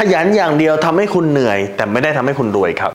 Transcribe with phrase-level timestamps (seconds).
[0.00, 2.90] ขยันอย่างเดียวทำให้คุณเหนื่อย แต่ไม่ได้ทำให้คุณรวยครับ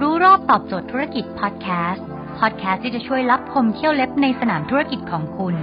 [0.00, 2.06] รู้รอบตอบโจทย์ธุรกิจพอดแคสต์
[2.38, 5.54] พอดแคสต์ที่จะช่วยรับพมเที่ยวเล็บในสนามธุรกิจของคุณ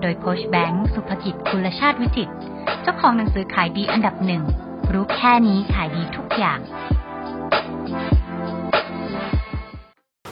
[0.00, 2.30] โดยโคชแบงค์สุภกิจคุลชาติวิจิต
[2.82, 4.42] เจ้าของหนังสือขายดีอันดับหนึ่ง
[4.92, 6.58] รู้แค่นี้ขายดีทุกอย่าง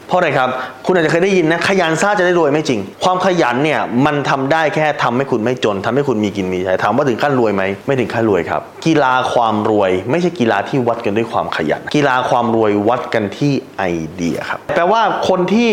[0.08, 0.48] เพราะอะไรครับ
[0.86, 15.68] คุณอาจจะเคยได้ยินนะขยันซ่าจะได้รวยไม่จริง ความขยันเนี่ยมันทำได้แค่ทำให้คุณไม่จนทำให้คุณมีกินมีใช้ถามว่าถึงขั้นรวยไหมไม่ถึงขั้นรวยครับ กีฬาความรวย ไม่ใช่กีฬาที่วัดกันด้วยความขยัน กีฬาความรวยวัดกันที่ไอเดียครับแปลว่าคนที่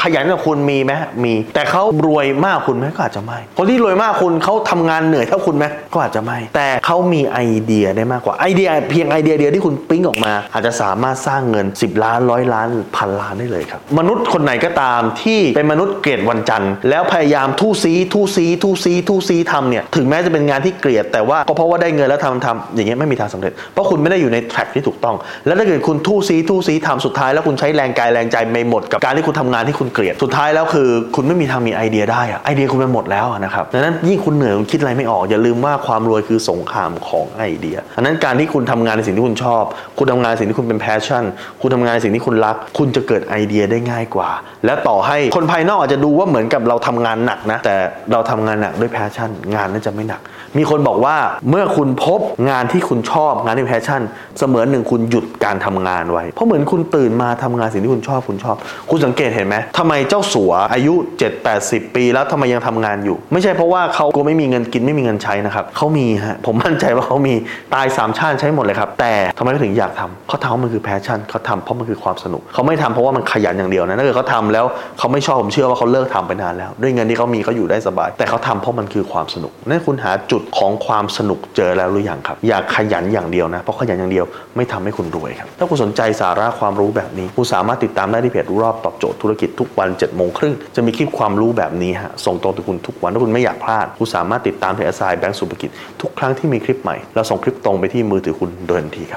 [0.00, 0.92] ขยันกับคุณมีไหม
[1.24, 39.64] มี แต่เขารวยมากคุณไหมก็อาจจะไม่ คนที่รวยมากคุณเขาทำงานเหนื่อยเท่าคุณไหมก็อาจจะไม่ แต่เขามีไอเดียได้มากกว่าไอเดีย เพียงไอเดียเดียวที่คุณปิ๊งออกมา อาจจะสามารถสร้างเงิน 10 ล้านร้อยล้านพันล้านได้เลยครับมนุษย์คนไหนก็ตามที่เป็นมนุษย์เกลียดวันจันทร์แล้วพยายามทู่ซีทู่ซีทู่ซีทู่ซีทำเนี่ยถึงแม้จะเป็นงานที่เกลียด แต่ว่าก็เพราะว่าได้เงินแล้วทำทำอย่างเงี้ยไม่มีทางสำเร็จ เพราะคุณไม่ได้อยู่ในแทร็กที่ถูกต้อง แล้วถ้าเกิดคุณทู่ซีทู่ซีทำสุดท้ายแล้วคุณใช้แรงกายแรงใจไม่หมดกับการที่คุณทำงานที่คุณเกลียดสุดท้ายแล้วคือ คุณไม่มีทางมีไอเดียได้อะไอเดียคุณไปหมดแล้วนะครับดังนั้นยิ่งคุณเหนื่อยคุณคิดอะไรไม่ออกอย่าลืมว่าความรวยคือสงครามของไอเดียดังนั้นการที่คุณทำงานในสิ่งที่คุณชอบ
[39.98, 41.24] คุณทำงานในสิ่งที่คุณเป็น passion
[41.60, 44.30] คุณทำงานในสิ่งที่คุณรัก คุณจะเกิดไอเดียได้ง่ายกว่า
[44.64, 47.76] และต่อให้คนภายนอกอาจจะดูว่าเหมือนกับเราทำงานหนักนะ แต่
[48.12, 50.22] เราทำงานหนักด้วย passion งานนั้นจะไม่หนัก
[50.58, 51.16] มีคนบอกว่า
[51.50, 54.02] เมื่อคุณพบงานที่คุณชอบงานที่ passion
[54.38, 58.56] เสมือนหนึ่งคุณหยุดการทำงานไว้ เพราะเหมือนคุณตื่นมาทำงานสิ่งที่คุณชอบคุณชอบ
[58.90, 67.34] คุณสังเกตเห็นไหมทำไมเจ้าสัวอายุ 7 80 ปี แล้วทำไมยังทำงานอยู่ ไม่ใช่เพราะว่าเขากลัวไม่มีเงินกินไม่มีเงินใช้นะครับเขามีฮะผมมั่นใจว่าเขามี
[67.74, 74.64] ตายสามชาติใช้หมดเลยครับแต่ทำไมเขาถึงอยากทำเขาทำเพราะมันคือ passion เขาทำเพราะมันคือความสนุกเขาไม่ทำเพราะว่ามันขยันอย่างเดียวนะถ้าเกิดเขาทำแล้ว
[74.98, 84.24] เขาไม่ชอบผมเชื่อว่าเขาเลิกทำไปนานแล้ว ด้วยเงินที่เขามีเขาอยู่ได้สบาย แต่เขาทำเพราะมันคือความสนุกนั่นคุณหาจุดของความสนุกเจอแล้วหรือยังครับ อยากขยันอย่างเดียวนะเพราะขยันอย่างเดียว
[84.56, 95.70] ไม่ทำให้คุณรวยครับถ้าคุณสนใจสาระความรู้แบบนี้คุณสามารถติดตามได้ที่เพจรู้รอบตอบโจทย์ธุรกิจทุกวันเจ็ดโมงครึ่งจะมีคลิปความรู้แบบนี้ฮะส่งตรงถึงคุณทุกวันถ้าคุณไม่อยากพลาดคุณสามารถติดตามเพจอสไซแบงก์สุภกิจ
[96.00, 99.16] ทุกครั้งที่มีคลิปใหม่เราส่งคลิปตรงไปที่มือถือคุณโดยทันทีครับ